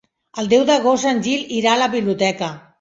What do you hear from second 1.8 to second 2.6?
la biblioteca.